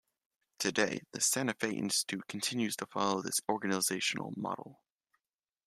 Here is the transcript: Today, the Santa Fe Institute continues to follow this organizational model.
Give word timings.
Today, 0.57 1.01
the 1.11 1.21
Santa 1.21 1.53
Fe 1.53 1.73
Institute 1.75 2.25
continues 2.27 2.75
to 2.77 2.87
follow 2.87 3.21
this 3.21 3.39
organizational 3.47 4.33
model. 4.35 4.81